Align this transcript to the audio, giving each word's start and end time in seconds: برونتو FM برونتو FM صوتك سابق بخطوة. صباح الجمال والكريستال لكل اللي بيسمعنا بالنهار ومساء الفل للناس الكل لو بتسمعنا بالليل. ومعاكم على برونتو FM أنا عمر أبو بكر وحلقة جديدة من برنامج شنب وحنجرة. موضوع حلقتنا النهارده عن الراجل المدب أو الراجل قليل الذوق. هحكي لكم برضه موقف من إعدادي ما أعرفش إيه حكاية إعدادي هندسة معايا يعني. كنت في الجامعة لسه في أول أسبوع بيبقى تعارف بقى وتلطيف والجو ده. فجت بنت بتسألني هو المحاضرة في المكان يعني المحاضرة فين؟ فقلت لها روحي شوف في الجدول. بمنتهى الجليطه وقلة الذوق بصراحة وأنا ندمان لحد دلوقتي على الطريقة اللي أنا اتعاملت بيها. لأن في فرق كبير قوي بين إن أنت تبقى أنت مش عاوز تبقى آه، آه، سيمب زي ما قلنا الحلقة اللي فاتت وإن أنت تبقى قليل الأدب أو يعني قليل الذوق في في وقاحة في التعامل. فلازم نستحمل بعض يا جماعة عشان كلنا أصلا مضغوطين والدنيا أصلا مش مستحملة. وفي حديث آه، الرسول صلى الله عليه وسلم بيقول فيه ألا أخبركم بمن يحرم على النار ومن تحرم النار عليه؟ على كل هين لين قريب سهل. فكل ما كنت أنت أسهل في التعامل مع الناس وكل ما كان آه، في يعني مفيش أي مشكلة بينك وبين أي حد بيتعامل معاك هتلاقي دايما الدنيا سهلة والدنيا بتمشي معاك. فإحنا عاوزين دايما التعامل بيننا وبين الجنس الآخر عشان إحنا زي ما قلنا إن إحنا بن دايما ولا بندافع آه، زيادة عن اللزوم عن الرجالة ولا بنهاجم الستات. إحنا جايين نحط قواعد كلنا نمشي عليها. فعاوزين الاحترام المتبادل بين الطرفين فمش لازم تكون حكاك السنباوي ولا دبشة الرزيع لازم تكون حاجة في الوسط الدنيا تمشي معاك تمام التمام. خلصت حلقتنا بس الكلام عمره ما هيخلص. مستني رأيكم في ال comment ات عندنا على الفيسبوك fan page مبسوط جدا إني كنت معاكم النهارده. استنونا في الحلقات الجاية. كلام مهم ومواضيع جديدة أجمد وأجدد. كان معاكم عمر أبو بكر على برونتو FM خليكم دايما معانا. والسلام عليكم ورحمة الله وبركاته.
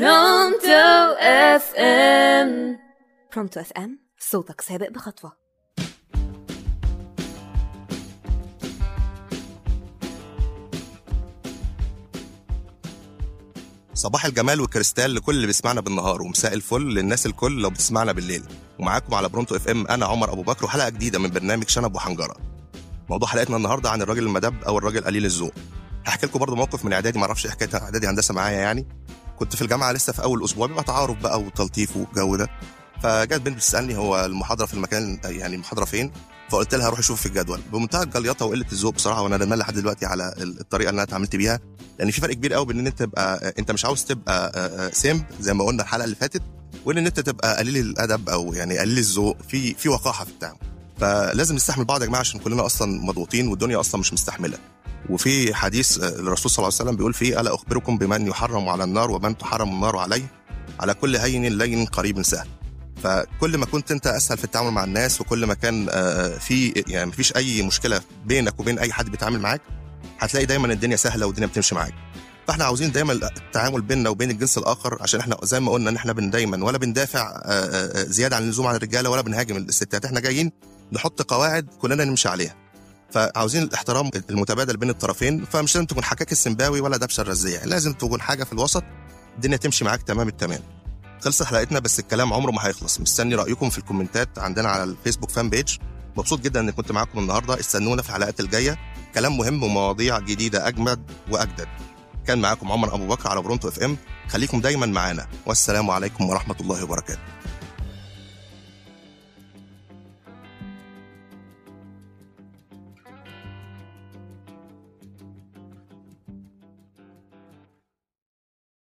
برونتو 0.00 1.14
FM 1.20 2.78
برونتو 3.34 3.60
FM 3.60 3.98
صوتك 4.18 4.60
سابق 4.60 4.90
بخطوة. 4.90 5.32
صباح 13.94 14.24
الجمال 14.24 14.60
والكريستال 14.60 15.14
لكل 15.14 15.34
اللي 15.34 15.46
بيسمعنا 15.46 15.80
بالنهار 15.80 16.22
ومساء 16.22 16.54
الفل 16.54 16.82
للناس 16.82 17.26
الكل 17.26 17.62
لو 17.62 17.70
بتسمعنا 17.70 18.12
بالليل. 18.12 18.42
ومعاكم 18.78 19.14
على 19.14 19.28
برونتو 19.28 19.56
FM 19.56 19.86
أنا 19.86 20.06
عمر 20.06 20.32
أبو 20.32 20.42
بكر 20.42 20.64
وحلقة 20.64 20.88
جديدة 20.88 21.18
من 21.18 21.30
برنامج 21.30 21.68
شنب 21.68 21.94
وحنجرة. 21.94 22.36
موضوع 23.10 23.28
حلقتنا 23.28 23.56
النهارده 23.56 23.90
عن 23.90 24.02
الراجل 24.02 24.22
المدب 24.22 24.64
أو 24.64 24.78
الراجل 24.78 25.04
قليل 25.04 25.24
الذوق. 25.24 25.52
هحكي 26.06 26.26
لكم 26.26 26.38
برضه 26.38 26.56
موقف 26.56 26.84
من 26.84 26.92
إعدادي 26.92 27.18
ما 27.18 27.24
أعرفش 27.24 27.46
إيه 27.46 27.52
حكاية 27.52 27.82
إعدادي 27.82 28.06
هندسة 28.06 28.34
معايا 28.34 28.58
يعني. 28.58 29.03
كنت 29.38 29.56
في 29.56 29.62
الجامعة 29.62 29.92
لسه 29.92 30.12
في 30.12 30.22
أول 30.22 30.44
أسبوع 30.44 30.66
بيبقى 30.66 30.84
تعارف 30.84 31.18
بقى 31.18 31.40
وتلطيف 31.40 31.96
والجو 31.96 32.36
ده. 32.36 32.48
فجت 33.02 33.40
بنت 33.40 33.56
بتسألني 33.56 33.96
هو 33.96 34.24
المحاضرة 34.24 34.66
في 34.66 34.74
المكان 34.74 35.18
يعني 35.24 35.54
المحاضرة 35.54 35.84
فين؟ 35.84 36.10
فقلت 36.50 36.74
لها 36.74 36.88
روحي 36.88 37.02
شوف 37.02 37.20
في 37.20 37.26
الجدول. 37.26 37.60
بمنتهى 37.72 38.02
الجليطه 38.02 38.46
وقلة 38.46 38.66
الذوق 38.72 38.94
بصراحة 38.94 39.22
وأنا 39.22 39.36
ندمان 39.36 39.58
لحد 39.58 39.74
دلوقتي 39.74 40.06
على 40.06 40.34
الطريقة 40.38 40.90
اللي 40.90 40.98
أنا 40.98 41.02
اتعاملت 41.02 41.36
بيها. 41.36 41.60
لأن 41.98 42.10
في 42.10 42.20
فرق 42.20 42.34
كبير 42.34 42.54
قوي 42.54 42.66
بين 42.66 42.78
إن 42.78 42.86
أنت 42.86 42.98
تبقى 42.98 43.54
أنت 43.58 43.70
مش 43.70 43.84
عاوز 43.84 44.04
تبقى 44.04 44.52
آه، 44.54 44.86
آه، 44.86 44.90
سيمب 44.90 45.24
زي 45.40 45.54
ما 45.54 45.64
قلنا 45.64 45.82
الحلقة 45.82 46.04
اللي 46.04 46.16
فاتت 46.16 46.42
وإن 46.84 47.06
أنت 47.06 47.20
تبقى 47.20 47.56
قليل 47.56 47.76
الأدب 47.76 48.28
أو 48.28 48.52
يعني 48.52 48.78
قليل 48.78 48.98
الذوق 48.98 49.36
في 49.48 49.74
في 49.74 49.88
وقاحة 49.88 50.24
في 50.24 50.30
التعامل. 50.30 50.58
فلازم 51.00 51.54
نستحمل 51.54 51.84
بعض 51.84 52.02
يا 52.02 52.06
جماعة 52.06 52.20
عشان 52.20 52.40
كلنا 52.40 52.66
أصلا 52.66 53.00
مضغوطين 53.04 53.48
والدنيا 53.48 53.80
أصلا 53.80 54.00
مش 54.00 54.12
مستحملة. 54.12 54.58
وفي 55.10 55.54
حديث 55.54 55.98
آه، 56.00 56.08
الرسول 56.08 56.50
صلى 56.50 56.62
الله 56.62 56.74
عليه 56.78 56.84
وسلم 56.84 56.96
بيقول 56.96 57.14
فيه 57.14 57.40
ألا 57.40 57.54
أخبركم 57.54 57.98
بمن 57.98 58.26
يحرم 58.26 58.68
على 58.68 58.84
النار 58.84 59.10
ومن 59.10 59.38
تحرم 59.38 59.68
النار 59.68 59.96
عليه؟ 59.96 60.26
على 60.80 60.94
كل 60.94 61.16
هين 61.16 61.58
لين 61.58 61.84
قريب 61.86 62.22
سهل. 62.22 62.48
فكل 63.02 63.56
ما 63.58 63.66
كنت 63.66 63.90
أنت 63.90 64.06
أسهل 64.06 64.38
في 64.38 64.44
التعامل 64.44 64.70
مع 64.70 64.84
الناس 64.84 65.20
وكل 65.20 65.46
ما 65.46 65.54
كان 65.54 65.86
آه، 65.90 66.38
في 66.38 66.84
يعني 66.88 67.06
مفيش 67.06 67.36
أي 67.36 67.62
مشكلة 67.62 68.00
بينك 68.24 68.60
وبين 68.60 68.78
أي 68.78 68.92
حد 68.92 69.08
بيتعامل 69.10 69.40
معاك 69.40 69.60
هتلاقي 70.18 70.46
دايما 70.46 70.72
الدنيا 70.72 70.96
سهلة 70.96 71.26
والدنيا 71.26 71.48
بتمشي 71.48 71.74
معاك. 71.74 71.94
فإحنا 72.48 72.64
عاوزين 72.64 72.92
دايما 72.92 73.12
التعامل 73.12 73.82
بيننا 73.82 74.10
وبين 74.10 74.30
الجنس 74.30 74.58
الآخر 74.58 74.98
عشان 75.00 75.20
إحنا 75.20 75.36
زي 75.42 75.60
ما 75.60 75.72
قلنا 75.72 75.90
إن 75.90 75.96
إحنا 75.96 76.12
بن 76.12 76.30
دايما 76.30 76.64
ولا 76.64 76.78
بندافع 76.78 77.42
آه، 77.44 78.02
زيادة 78.02 78.36
عن 78.36 78.42
اللزوم 78.42 78.66
عن 78.66 78.74
الرجالة 78.74 79.10
ولا 79.10 79.20
بنهاجم 79.20 79.56
الستات. 79.56 80.04
إحنا 80.04 80.20
جايين 80.20 80.52
نحط 80.92 81.22
قواعد 81.22 81.66
كلنا 81.80 82.04
نمشي 82.04 82.28
عليها. 82.28 82.63
فعاوزين 83.14 83.62
الاحترام 83.62 84.10
المتبادل 84.30 84.76
بين 84.76 84.90
الطرفين 84.90 85.44
فمش 85.44 85.74
لازم 85.74 85.86
تكون 85.86 86.04
حكاك 86.04 86.32
السنباوي 86.32 86.80
ولا 86.80 86.96
دبشة 86.96 87.20
الرزيع 87.20 87.64
لازم 87.64 87.92
تكون 87.92 88.20
حاجة 88.20 88.44
في 88.44 88.52
الوسط 88.52 88.84
الدنيا 89.34 89.56
تمشي 89.56 89.84
معاك 89.84 90.02
تمام 90.02 90.28
التمام. 90.28 90.60
خلصت 91.20 91.42
حلقتنا 91.42 91.78
بس 91.78 91.98
الكلام 91.98 92.32
عمره 92.32 92.50
ما 92.50 92.66
هيخلص. 92.66 93.00
مستني 93.00 93.34
رأيكم 93.34 93.70
في 93.70 93.78
ال 93.78 93.85
comment 93.85 94.31
ات 94.31 94.38
عندنا 94.38 94.68
على 94.68 94.84
الفيسبوك 94.84 95.30
fan 95.30 95.50
page 95.50 95.76
مبسوط 96.16 96.40
جدا 96.40 96.60
إني 96.60 96.72
كنت 96.72 96.92
معاكم 96.92 97.18
النهارده. 97.18 97.60
استنونا 97.60 98.02
في 98.02 98.08
الحلقات 98.08 98.40
الجاية. 98.40 98.78
كلام 99.14 99.38
مهم 99.38 99.62
ومواضيع 99.62 100.18
جديدة 100.18 100.68
أجمد 100.68 101.10
وأجدد. 101.30 101.68
كان 102.26 102.40
معاكم 102.40 102.72
عمر 102.72 102.94
أبو 102.94 103.06
بكر 103.06 103.28
على 103.28 103.42
برونتو 103.42 103.68
FM 103.68 103.96
خليكم 104.28 104.60
دايما 104.60 104.86
معانا. 104.86 105.26
والسلام 105.46 105.90
عليكم 105.90 106.28
ورحمة 106.28 106.56
الله 106.60 106.84
وبركاته. 106.84 107.22